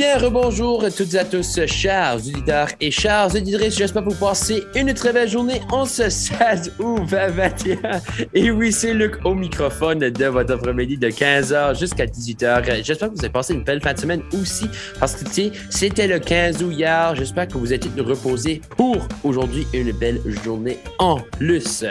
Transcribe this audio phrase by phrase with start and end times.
[0.00, 3.76] bien, rebonjour à toutes et à tous, chers auditeurs et chers auditrices.
[3.76, 8.00] J'espère que vous passez une très belle journée en ce 16 août 2021.
[8.32, 12.82] Et oui, c'est Luc au microphone de votre après-midi de 15h jusqu'à 18h.
[12.82, 14.64] J'espère que vous avez passé une belle fin de semaine aussi
[14.98, 17.14] parce que, tu sais, c'était le 15 août hier.
[17.14, 21.84] J'espère que vous êtes reposés pour aujourd'hui une belle journée en plus.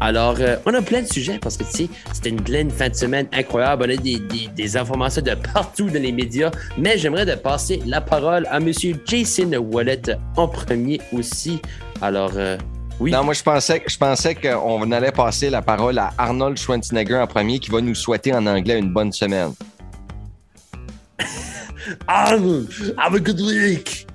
[0.00, 2.88] Alors, euh, on a plein de sujets parce que, tu sais, c'était une pleine fin
[2.88, 3.84] de semaine incroyable.
[3.86, 4.20] On a des,
[4.56, 8.96] des, informations de partout dans les médias, mais j'aimerais de passer la parole à Monsieur
[9.04, 10.00] Jason Wallet
[10.36, 11.60] en premier aussi.
[12.00, 12.56] Alors, euh,
[12.98, 13.10] oui.
[13.10, 17.26] Non, moi, je pensais, je pensais qu'on allait passer la parole à Arnold Schwarzenegger en
[17.26, 19.52] premier qui va nous souhaiter en anglais une bonne semaine.
[22.08, 24.06] Arnold, have a good week!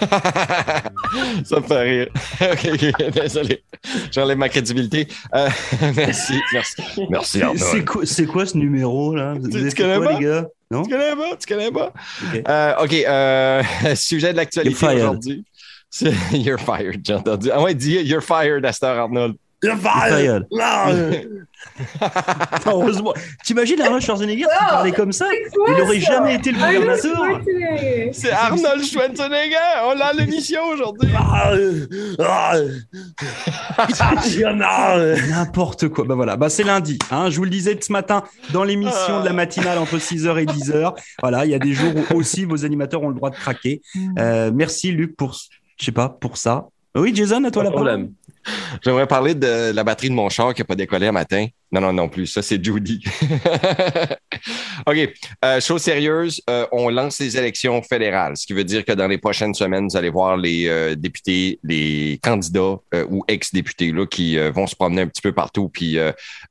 [1.44, 2.08] Ça me fait rire.
[2.40, 3.62] ok, désolé.
[4.10, 5.06] J'enlève ma crédibilité.
[5.32, 5.48] Euh,
[5.94, 6.82] merci, merci.
[7.08, 8.04] Merci, Arnold.
[8.04, 9.34] C'est quoi, ce numéro, là?
[9.36, 10.18] tu, connais pas?
[10.18, 10.48] les gars?
[10.70, 10.82] Non?
[10.82, 11.36] Tu connais pas?
[11.36, 11.92] Tu connais pas?
[12.82, 15.44] OK, euh, euh, sujet de l'actualité aujourd'hui.
[16.32, 17.50] You're fired, j'ai entendu.
[17.52, 19.36] Ah ouais, dis You're fired, Astor Arnold.
[19.64, 20.46] You're fired!
[22.66, 23.14] Heureusement.
[23.44, 25.26] T'imagines Arnold Schwarzenegger qui parlait comme ça
[25.68, 27.40] Il n'aurait jamais été le gouvernateur.
[28.12, 29.56] C'est Arnold Schwarzenegger.
[29.84, 31.10] On l'a à l'émission aujourd'hui.
[35.30, 36.04] N'importe quoi.
[36.04, 36.36] Bah voilà.
[36.36, 36.98] Bah c'est lundi.
[37.10, 37.30] Hein.
[37.30, 40.94] Je vous le disais ce matin dans l'émission de la matinale entre 6h et 10h.
[41.20, 43.80] Voilà, il y a des jours où aussi vos animateurs ont le droit de craquer.
[44.18, 45.34] Euh, merci Luc pour,
[45.78, 46.68] je sais pas, pour ça.
[46.96, 48.10] Oui, Jason, à toi la parole.
[48.82, 51.46] J'aimerais parler de la batterie de mon char qui n'a pas décollé un matin.
[51.72, 52.26] Non, non, non plus.
[52.26, 53.02] Ça, c'est Judy.
[54.86, 54.96] OK.
[55.44, 59.08] Euh, chose sérieuse, euh, on lance les élections fédérales, ce qui veut dire que dans
[59.08, 62.76] les prochaines semaines, vous allez voir les euh, députés, les candidats
[63.08, 65.98] ou ex-députés qui vont se promener un petit peu partout puis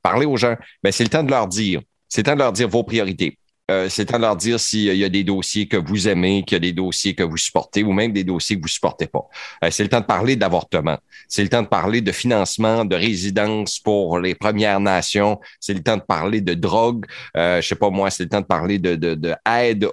[0.02, 0.56] parler aux gens.
[0.82, 1.80] Ben, c'est le temps de leur dire.
[2.08, 3.38] C'est le temps de leur dire vos priorités.
[3.70, 6.56] Euh, c'est temps de leur dire s'il y a des dossiers que vous aimez, qu'il
[6.56, 9.26] y a des dossiers que vous supportez ou même des dossiers que vous supportez pas.
[9.64, 10.98] Euh, c'est le temps de parler d'avortement.
[11.28, 15.40] C'est le temps de parler de financement, de résidence pour les Premières Nations.
[15.60, 17.06] C'est le temps de parler de drogue.
[17.38, 19.34] Euh, je sais pas moi, c'est le temps de parler de, de,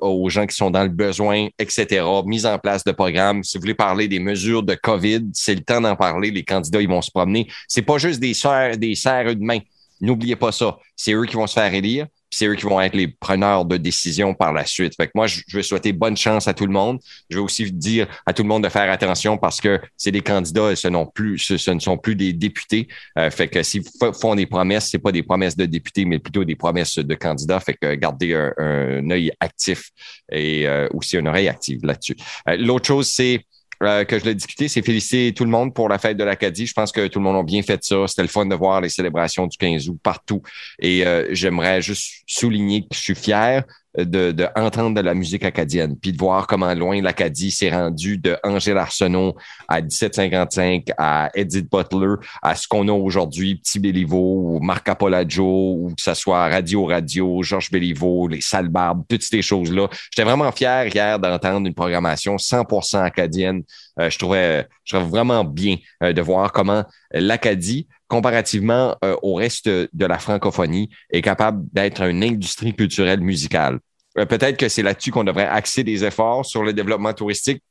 [0.01, 2.05] aux gens qui sont dans le besoin, etc.
[2.25, 3.41] Mise en place de programmes.
[3.45, 6.29] Si vous voulez parler des mesures de COVID, c'est le temps d'en parler.
[6.29, 7.47] Les candidats, ils vont se promener.
[7.69, 9.59] C'est pas juste des serres, des serres de main.
[10.01, 10.77] N'oubliez pas ça.
[10.97, 13.77] C'est eux qui vont se faire élire c'est eux qui vont être les preneurs de
[13.77, 14.95] décision par la suite.
[14.95, 16.99] Fait que moi, je veux souhaiter bonne chance à tout le monde.
[17.29, 20.21] Je veux aussi dire à tout le monde de faire attention parce que c'est des
[20.21, 22.87] candidats, ce, non plus, ce, ne sont plus des députés.
[23.17, 23.83] Euh, fait que s'ils
[24.19, 27.59] font des promesses, c'est pas des promesses de députés, mais plutôt des promesses de candidats.
[27.59, 29.91] Fait que gardez un, un œil actif
[30.31, 32.15] et euh, aussi une oreille active là-dessus.
[32.47, 33.45] Euh, l'autre chose, c'est
[33.81, 36.65] euh, que je l'ai discuté, c'est féliciter tout le monde pour la fête de l'Acadie.
[36.65, 38.07] Je pense que tout le monde a bien fait ça.
[38.07, 40.41] C'était le fun de voir les célébrations du 15 août partout.
[40.79, 43.63] Et euh, j'aimerais juste souligner que je suis fier
[43.97, 48.37] de, de, de la musique acadienne, puis de voir comment loin l'Acadie s'est rendu de
[48.43, 49.35] Angèle Arsenault
[49.67, 55.43] à 1755, à Edith Butler, à ce qu'on a aujourd'hui, Petit Béliveau, ou Marc Apolagio,
[55.45, 59.87] ou que ce soit Radio Radio, Georges Béliveau, les Salles Barbes, toutes ces choses-là.
[60.11, 63.63] J'étais vraiment fier hier d'entendre une programmation 100% acadienne.
[63.99, 69.35] Euh, je, trouvais, je trouvais vraiment bien euh, de voir comment l'Acadie, comparativement euh, au
[69.35, 73.79] reste de la francophonie, est capable d'être une industrie culturelle musicale.
[74.17, 77.63] Euh, peut-être que c'est là-dessus qu'on devrait axer des efforts sur le développement touristique.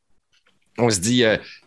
[0.78, 1.24] On se dit,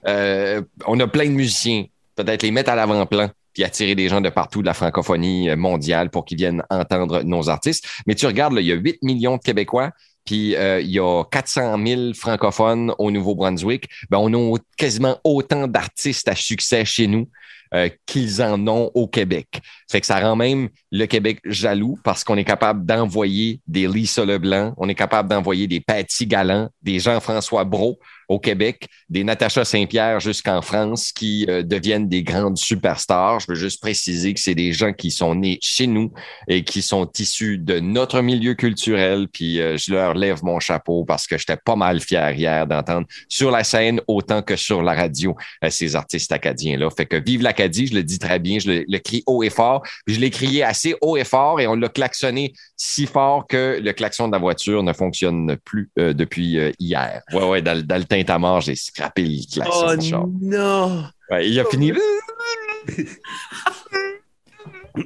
[0.07, 1.85] euh, on a plein de musiciens,
[2.15, 6.09] peut-être les mettre à l'avant-plan puis attirer des gens de partout de la francophonie mondiale
[6.09, 7.87] pour qu'ils viennent entendre nos artistes.
[8.07, 9.91] Mais tu regardes, il y a 8 millions de Québécois,
[10.25, 13.87] puis il y a 400 000 francophones au Nouveau-Brunswick.
[14.09, 17.27] Ben, on a quasiment autant d'artistes à succès chez nous
[17.75, 19.47] euh, qu'ils en ont au Québec.
[19.89, 24.25] Fait que ça rend même le Québec jaloux parce qu'on est capable d'envoyer des Lisa
[24.25, 27.97] Leblanc, on est capable d'envoyer des Patty Gallant, des Jean-François Brault
[28.29, 33.39] au Québec, des Natacha Saint-Pierre jusqu'en France qui euh, deviennent des grandes superstars.
[33.41, 36.13] Je veux juste préciser que c'est des gens qui sont nés chez nous
[36.47, 39.27] et qui sont issus de notre milieu culturel.
[39.31, 43.07] Puis euh, je leur lève mon chapeau parce que j'étais pas mal fier hier d'entendre
[43.27, 45.35] sur la scène autant que sur la radio
[45.69, 46.89] ces artistes acadiens-là.
[46.89, 49.49] Fait que vive l'Acadie, je le dis très bien, je le, le crie haut et
[49.49, 49.83] fort.
[50.07, 53.93] je l'ai crié assez haut et fort et on l'a klaxonné si fort que le
[53.93, 57.21] klaxon de la voiture ne fonctionne plus depuis hier.
[57.33, 60.23] Ouais, ouais, dans, dans le mort, j'ai scrappé le klaxon.
[60.25, 61.05] Oh non!
[61.29, 61.93] Ouais, il a fini.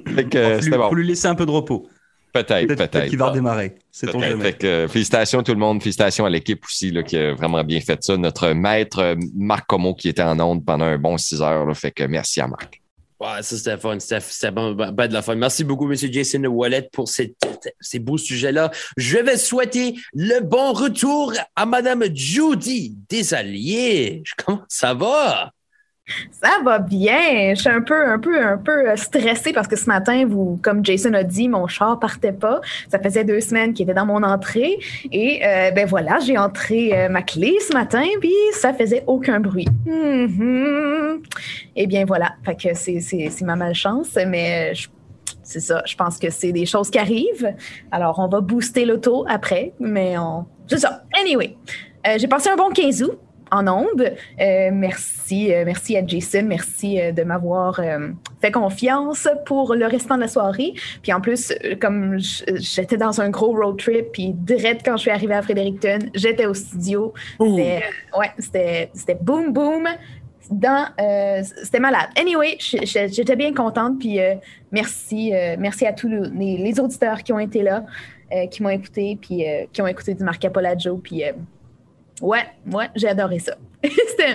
[0.07, 0.89] fait que, c'était bon.
[0.89, 1.88] Faut lui laisser un peu de repos.
[2.33, 2.91] Peut-être, peut-être.
[2.91, 3.75] Peut qu'il va redémarrer.
[3.91, 7.33] C'est ton fait que, félicitations tout le monde, félicitations à l'équipe aussi là, qui a
[7.33, 8.18] vraiment bien fait ça.
[8.18, 11.65] Notre maître Marc Como qui était en onde pendant un bon six heures.
[11.65, 12.81] Là, fait que merci à Marc.
[13.19, 13.97] Ouais, ça c'était fun.
[14.00, 15.35] C'était bon, ben, ben de la fun.
[15.35, 15.95] Merci beaucoup, M.
[15.95, 17.35] Jason Wallet, pour ces,
[17.79, 18.69] ces beaux sujets-là.
[18.95, 24.21] Je vais souhaiter le bon retour à Mme Judy Desalliés.
[24.45, 25.51] Comment ça va?
[26.31, 27.54] Ça va bien.
[27.54, 30.27] Je suis un peu, un peu, un peu stressée parce que ce matin,
[30.62, 32.62] comme Jason a dit, mon char partait pas.
[32.89, 34.77] Ça faisait deux semaines qu'il était dans mon entrée.
[35.12, 39.39] Et euh, ben voilà, j'ai entré euh, ma clé ce matin, puis ça faisait aucun
[39.39, 39.68] bruit.
[39.86, 41.18] Mm
[41.75, 42.36] Et bien voilà.
[42.45, 44.74] Fait que c'est ma malchance, mais
[45.44, 45.81] c'est ça.
[45.86, 47.54] Je pense que c'est des choses qui arrivent.
[47.92, 50.45] Alors, on va booster l'auto après, mais on.
[50.68, 51.04] C'est ça.
[51.19, 51.57] Anyway.
[52.06, 53.19] Euh, j'ai passé un bon 15 août
[53.51, 54.13] en ondes.
[54.39, 57.79] Euh, merci, euh, merci à Jason, merci euh, de m'avoir
[58.41, 60.73] fait confiance pour le restant de la soirée.
[61.01, 65.11] Puis en plus, comme j'étais dans un gros road trip, puis direct quand je suis
[65.11, 67.13] arrivée à Fredericton, j'étais au studio.
[67.39, 67.83] C'était,
[68.17, 69.88] ouais, c'était, c'était boom boom.
[70.49, 70.88] Dans,
[71.44, 72.07] c'était malade.
[72.17, 74.19] Anyway, j'étais bien contente, puis
[74.71, 77.83] merci, merci à tous les, auditeurs qui ont été là,
[78.49, 80.47] qui m'ont écouté, puis qui ont écouté du Marc
[80.79, 81.23] Joe, puis
[82.22, 83.56] Ouais, ouais, j'ai adoré ça.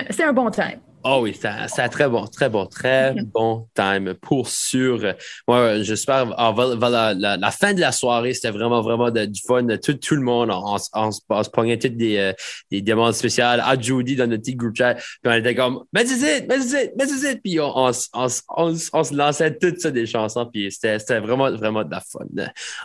[0.09, 0.79] c'est un bon time.
[1.05, 5.15] Oh oui, c'est un, très bon, très bon, très bon time pour sûr.
[5.47, 9.67] Moi, j'espère, la, la, fin de la soirée, c'était vraiment, vraiment du fun.
[9.83, 12.33] Tout, tout le monde, on, on, on, se prenait toutes des, euh,
[12.71, 14.95] des demandes spéciales à Judy dans notre petit groupe chat.
[14.95, 19.03] Puis on était comme, mais c'est mais c'est mais c'est Puis on, on, on, on,
[19.03, 20.45] se lançait toutes ça des chansons.
[20.45, 22.25] Puis c'était vraiment, vraiment de la fun.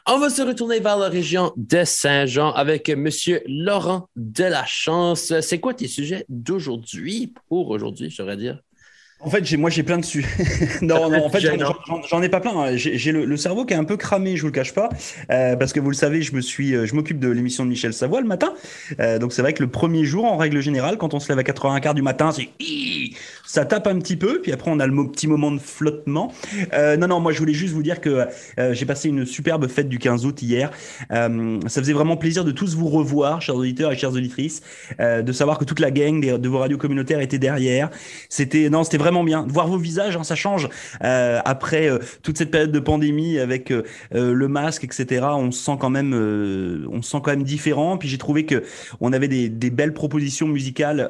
[0.06, 5.32] On va se retourner vers la région de Saint-Jean avec Monsieur Laurent de la Chance.
[5.40, 8.07] C'est quoi tes sujets d'aujourd'hui pour aujourd'hui?
[8.10, 8.62] Je devrais dire.
[9.20, 10.28] En fait, moi, j'ai plein de sujets.
[10.82, 12.56] non, non, en fait, j'en, ai pas plein.
[12.56, 12.76] Hein.
[12.76, 14.90] J'ai, le, cerveau qui est un peu cramé, je vous le cache pas,
[15.30, 17.70] euh, parce que vous le savez, je me suis, euh, je m'occupe de l'émission de
[17.70, 18.54] Michel Savoie le matin.
[19.00, 21.38] Euh, donc c'est vrai que le premier jour, en règle générale, quand on se lève
[21.38, 22.48] à 80 quarts du matin, c'est
[23.48, 26.32] ça tape un petit peu, puis après on a le petit moment de flottement.
[26.72, 28.26] non, non, moi je voulais juste vous dire que
[28.72, 30.70] j'ai passé une superbe fête du 15 août hier.
[31.10, 34.62] ça faisait vraiment plaisir de tous vous revoir, chers auditeurs et chères auditrices,
[34.98, 37.90] de savoir que toute la gang de vos radios communautaires était derrière.
[38.28, 39.46] C'était, non, c'était vraiment bien.
[39.48, 40.68] Voir vos visages, hein, ça change.
[41.02, 45.62] Euh, après euh, toute cette période de pandémie avec euh, le masque, etc., on se
[45.62, 46.12] sent quand même,
[46.90, 47.98] on se sent quand même différent.
[47.98, 48.62] Puis j'ai trouvé que
[49.00, 51.08] on avait des, des belles propositions musicales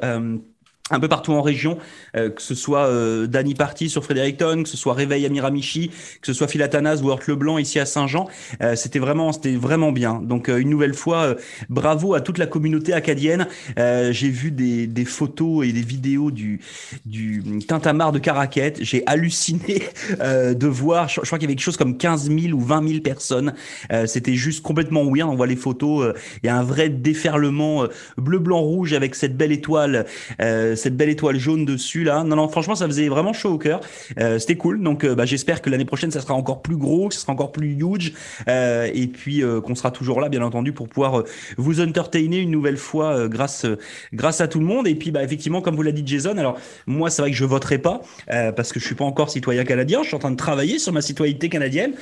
[0.91, 1.79] un peu partout en région,
[2.17, 5.89] euh, que ce soit euh, Danny Party sur Fredericton, que ce soit Réveil à Miramichi,
[5.89, 8.29] que ce soit Philatanas ou Hort Leblanc ici à Saint-Jean,
[8.63, 10.21] euh, c'était vraiment, c'était vraiment bien.
[10.23, 11.37] Donc une nouvelle fois,
[11.69, 13.47] bravo à toute la communauté acadienne.
[13.77, 16.61] J'ai vu des, des, photos et des vidéos du
[17.05, 18.79] du Tintamarre de Caraquette.
[18.83, 19.83] J'ai halluciné
[20.21, 23.01] de voir, je, crois qu'il y avait quelque chose comme 15 000 ou 20 000
[23.01, 23.55] personnes.
[24.07, 25.29] c'était juste complètement weird.
[25.29, 27.87] On voit les photos, il y a un vrai déferlement
[28.17, 30.07] bleu, blanc, rouge avec cette belle étoile
[30.79, 32.25] cette belle étoile jaune dessus là.
[32.25, 33.81] Non, non, franchement, ça faisait vraiment chaud au cœur.
[34.19, 34.83] Euh, c'était cool.
[34.83, 37.33] Donc, euh, bah, j'espère que l'année prochaine, ça sera encore plus gros, que ça sera
[37.33, 38.15] encore plus huge,
[38.49, 41.25] euh, et puis qu'on sera toujours là, bien entendu, pour pouvoir
[41.57, 43.67] vous entertainer une nouvelle fois grâce
[44.13, 44.87] grâce à tout le monde.
[44.87, 47.45] Et puis, bah, effectivement, comme vous l'a dit Jason, alors moi, c'est vrai que je
[47.45, 50.03] voterai pas parce que je suis pas encore citoyen canadien.
[50.03, 51.93] Je suis en train de travailler sur ma citoyenneté canadienne.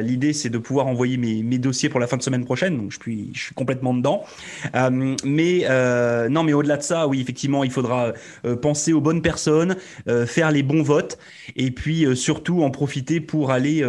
[0.00, 2.76] L'idée, c'est de pouvoir envoyer mes, mes dossiers pour la fin de semaine prochaine.
[2.76, 4.24] Donc, je suis je suis complètement dedans.
[5.24, 5.66] mais
[6.30, 9.76] non, mais au-delà de ça, oui, effectivement, il faudra euh, penser aux bonnes personnes,
[10.08, 11.18] euh, faire les bons votes,
[11.56, 13.84] et puis euh, surtout en profiter pour aller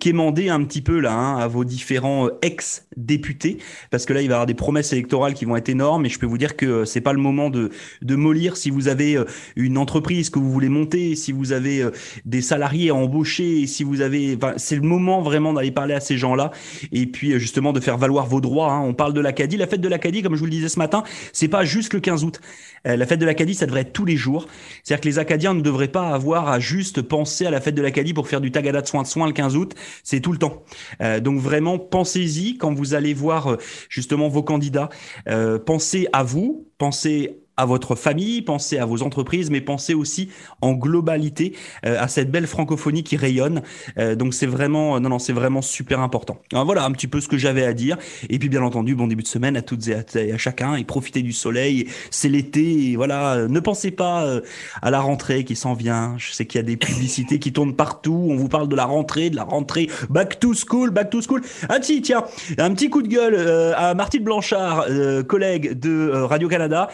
[0.00, 3.58] quémander un petit peu là hein, à vos différents ex-députés,
[3.90, 6.08] parce que là il va y avoir des promesses électorales qui vont être énormes, et
[6.08, 7.70] je peux vous dire que c'est pas le moment de,
[8.02, 9.18] de mollir si vous avez
[9.56, 11.88] une entreprise que vous voulez monter, si vous avez
[12.24, 16.16] des salariés à embaucher, si vous avez, c'est le moment vraiment d'aller parler à ces
[16.16, 16.50] gens-là,
[16.92, 18.72] et puis justement de faire valoir vos droits.
[18.72, 18.80] Hein.
[18.80, 21.04] On parle de l'Acadie, la fête de l'Acadie, comme je vous le disais ce matin,
[21.32, 22.40] c'est pas juste le 15 août.
[22.84, 24.46] la fête de l'Acadie, ça devrait être tous les jours.
[24.82, 27.82] C'est-à-dire que les Acadiens ne devraient pas avoir à juste penser à la fête de
[27.82, 29.74] l'Acadie pour faire du tagada de soins de soins le 15 août.
[30.02, 30.64] C'est tout le temps.
[31.00, 33.56] Euh, donc vraiment, pensez-y quand vous allez voir euh,
[33.88, 34.88] justement vos candidats.
[35.28, 40.28] Euh, pensez à vous, pensez à votre famille, pensez à vos entreprises, mais pensez aussi
[40.60, 41.54] en globalité
[41.86, 43.62] euh, à cette belle francophonie qui rayonne.
[43.98, 46.38] Euh, donc c'est vraiment, non non, c'est vraiment super important.
[46.52, 47.96] Alors voilà un petit peu ce que j'avais à dire.
[48.28, 49.94] Et puis bien entendu, bon début de semaine à toutes et
[50.32, 51.88] à, chacun et profitez du soleil.
[52.10, 52.94] C'est l'été.
[52.96, 54.42] Voilà, ne pensez pas euh,
[54.82, 56.14] à la rentrée qui s'en vient.
[56.18, 58.26] Je sais qu'il y a des publicités qui tournent partout.
[58.30, 59.88] On vous parle de la rentrée, de la rentrée.
[60.10, 61.40] Back to school, back to school.
[61.70, 62.24] Ah tiens,
[62.58, 64.86] un petit coup de gueule à Martine Blanchard,
[65.26, 66.88] collègue de Radio Canada.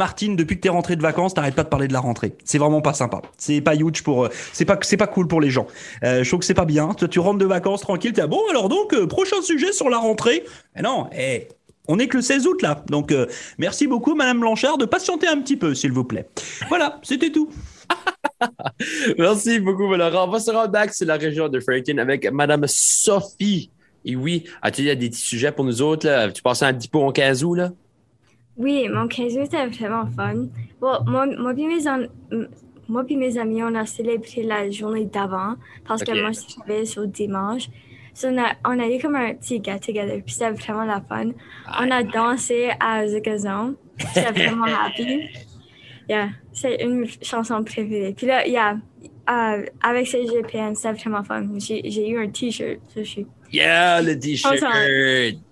[0.00, 2.32] Martine, depuis que t'es rentrée de vacances, t'arrêtes pas de parler de la rentrée.
[2.42, 3.20] C'est vraiment pas sympa.
[3.36, 5.66] C'est pas huge pour, euh, c'est pas, c'est pas cool pour les gens.
[6.04, 6.94] Euh, je trouve que c'est pas bien.
[6.94, 9.98] Toi, tu rentres de vacances tranquille, t'es bon, alors donc, euh, prochain sujet sur la
[9.98, 10.42] rentrée.
[10.74, 11.48] Mais non, eh,
[11.86, 12.82] on est que le 16 août là.
[12.88, 13.12] Donc,
[13.58, 16.26] merci beaucoup, Madame Blanchard, de patienter un petit peu, s'il vous plaît.
[16.70, 17.50] Voilà, c'était tout.
[19.18, 20.28] Merci beaucoup, Laurent.
[20.28, 23.70] On va se rendre sur la région de Fredericton avec Madame Sophie.
[24.06, 26.06] Et oui, as-tu des petits sujets pour nous autres?
[26.06, 26.30] Là?
[26.30, 27.70] Tu passes un petit en 15 août, là?
[28.56, 30.46] Oui, mon 15 août était vraiment fun.
[30.80, 32.48] Bon, moi, moi, puis mes, am- m-
[32.88, 35.54] moi puis mes amis, on a célébré la journée d'avant
[35.86, 37.68] parce que moi, je travaillais sur dimanche.
[38.12, 41.30] So, on, a, on a eu comme un petit get-together, puis c'était vraiment la fun.
[41.80, 43.76] On a dansé à Zigazon.
[44.14, 45.22] J'étais vraiment happy.
[46.08, 48.12] Yeah, c'est une chanson préférée.
[48.16, 48.76] Puis là, yeah,
[49.30, 51.46] euh, avec ces GPN, c'était vraiment fun.
[51.58, 53.26] J'ai eu un t-shirt, je suis.
[53.52, 54.58] Yeah, le t-shirt!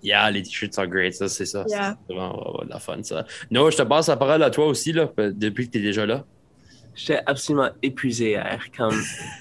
[0.01, 1.65] Yeah, les t-shirts sont great, ça, c'est ça.
[1.67, 1.97] Yeah.
[2.07, 3.25] C'est vraiment, vraiment de la fun, ça.
[3.51, 6.05] No, je te passe la parole à toi aussi, là, depuis que tu es déjà
[6.05, 6.23] là.
[6.95, 8.61] J'étais absolument épuisé hier.
[8.75, 8.95] Comme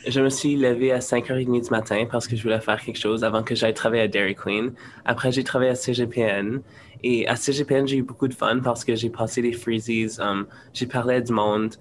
[0.07, 3.25] je me suis levé à 5h30 du matin parce que je voulais faire quelque chose
[3.25, 4.73] avant que j'aille travailler à Dairy Queen.
[5.05, 6.61] Après, j'ai travaillé à CGPN.
[7.03, 10.21] Et à CGPN, j'ai eu beaucoup de fun parce que j'ai passé des freezies.
[10.21, 11.75] um, j'ai parlé à du monde.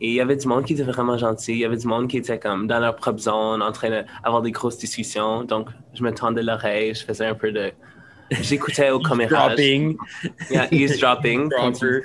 [0.00, 1.52] Et il y avait du monde qui était vraiment gentil.
[1.52, 4.42] Il y avait du monde qui était comme dans leur propre zone, en train d'avoir
[4.42, 5.44] des grosses discussions.
[5.44, 6.94] Donc, je me tendais l'oreille.
[6.94, 7.72] Je faisais un peu de...
[8.30, 9.56] J'écoutais au commérage.
[9.56, 9.96] Dropping.
[10.50, 12.02] Yeah, eavesdropping, comme tu.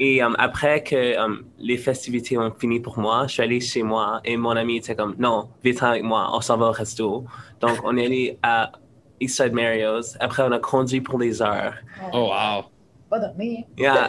[0.00, 3.82] Et um, après que um, les festivités ont fini pour moi, je suis allé chez
[3.82, 7.24] moi et mon ami était comme non, viens avec moi, on s'en va au resto.
[7.60, 8.72] Donc on est allé à
[9.20, 10.16] Eastside Mario's.
[10.20, 11.74] Après on a conduit pour des heures.
[12.12, 12.64] Oh, wow.
[13.08, 13.64] Pas dormir.
[13.78, 14.08] Yeah.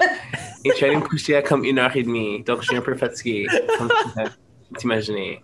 [0.65, 2.43] et je suis allé me coucher à comme une heure et demie.
[2.43, 3.45] Donc je suis un peu fatigué,
[3.77, 3.89] comme
[4.77, 5.43] t'imaginer.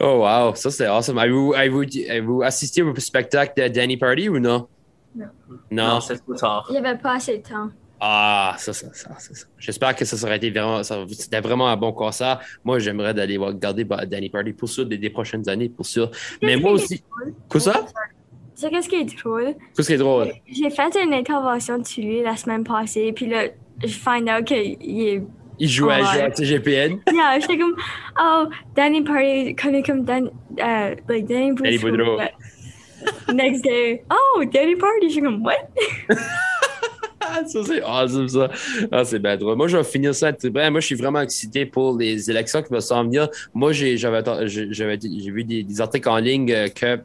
[0.00, 0.54] Oh, wow.
[0.54, 1.18] Ça, c'est awesome.
[1.18, 4.66] Avez-vous avez-vous- assisté au spectacle de Danny Party ou non?
[5.14, 5.26] Non.
[5.70, 5.88] Non?
[5.88, 6.66] Non, c'est trop tard.
[6.68, 7.68] Il n'y avait pas assez de temps.
[8.00, 9.46] Ah, ça, ça, ça, ça, ça.
[9.56, 12.40] J'espère que ça aurait été vraiment, ça- c'était vraiment un bon concert.
[12.64, 16.10] Moi, j'aimerais d'aller voir- regarder Danny Party pour sûr des, des prochaines années, pour sûr.
[16.42, 17.02] Mais moi aussi.
[17.48, 17.86] Quoi ça?
[18.54, 19.54] Sais qu'est-ce qui est drôle?
[19.76, 20.28] Qu'est-ce qui est drôle?
[20.46, 23.46] J'ai fait une intervention dessus lui la semaine passée, puis là,
[23.82, 25.22] je find out qu'il est.
[25.58, 26.20] Il jouait Ouais.
[26.22, 26.98] à TGPN.
[27.12, 27.74] Yeah, j'étais comme,
[28.20, 28.44] oh,
[28.74, 32.18] Danny Party, connu comme Dan, uh, like Danny Danny Boudreau.
[33.32, 35.54] Next day, oh, Danny Party, j'étais comme, what?
[37.46, 38.50] Ça, c'est awesome, ça.
[38.92, 39.56] Ah, c'est bien drôle.
[39.56, 40.30] Moi, je vais finir ça.
[40.32, 43.28] ben, moi, je suis vraiment excité pour les élections qui vont s'en venir.
[43.54, 47.00] Moi, j'ai, vu des, des articles en ligne euh, que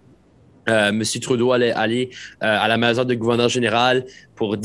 [0.68, 1.04] euh, M.
[1.22, 2.10] Trudeau allait aller
[2.44, 4.56] euh, à la maison du gouverneur général pour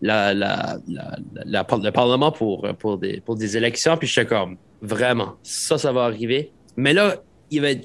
[0.00, 3.96] la- le Parlement pour, des, élections.
[3.96, 6.52] Puis j'étais comme, vraiment, ça, ça va arriver.
[6.76, 7.16] Mais là,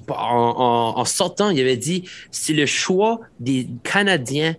[0.09, 4.55] en, sortant, il avait dit, c'est le choix des Canadiens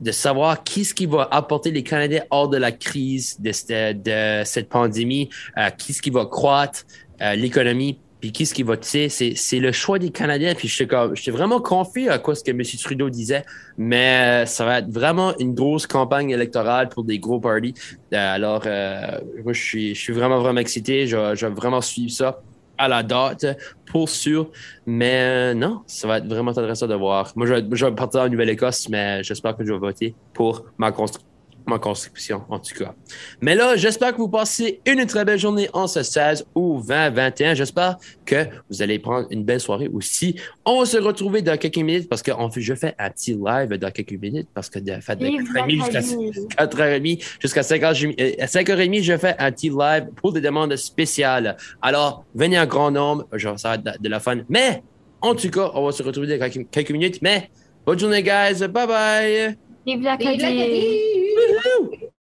[0.00, 4.02] de savoir qui ce qui va apporter les Canadiens hors de la crise de cette,
[4.02, 6.84] de cette pandémie, euh, qui ce qui va croître
[7.20, 10.54] euh, l'économie, puis qui ce qui va, sais, c'est, le choix des Canadiens.
[10.54, 12.62] Puis comme, j'étais vraiment confus à quoi ce que M.
[12.82, 13.44] Trudeau disait,
[13.76, 17.74] mais euh, ça va être vraiment une grosse campagne électorale pour des gros parties.
[18.12, 21.06] Euh, alors, euh, moi, je suis, je suis vraiment, vraiment excité.
[21.06, 22.40] Je, je vais vraiment suivre ça
[22.76, 23.44] à la date,
[23.86, 24.50] pour sûr.
[24.86, 27.32] Mais non, ça va être vraiment intéressant de voir.
[27.34, 30.90] Moi, je je vais partir en Nouvelle-Écosse, mais j'espère que je vais voter pour ma,
[30.90, 31.20] constru-
[31.68, 32.94] ma construction, en tout cas.
[33.40, 37.10] Mais là, j'espère que vous passez une très belle journée en ce 16 ou 20,
[37.10, 37.54] 21.
[37.54, 40.34] J'espère que vous allez prendre une belle soirée aussi.
[40.64, 43.34] On va se retrouver dans quelques minutes parce que on fait- je fais un petit
[43.34, 46.48] live dans quelques minutes parce que de fait de Vive 4h30 jusqu'à l'Acadie.
[46.56, 51.56] 4h30 jusqu'à 5h, euh, 5h30, je fais un petit live pour des demandes spéciales.
[51.82, 54.38] Alors, venez en grand nombre, genre, ça va être de, de la fun.
[54.48, 54.82] Mais,
[55.20, 57.18] en tout cas, on va se retrouver dans quelques, quelques minutes.
[57.22, 57.50] Mais,
[57.84, 58.66] bonne journée, guys.
[58.68, 59.56] Bye bye.
[59.86, 61.17] Vive l'Acadie!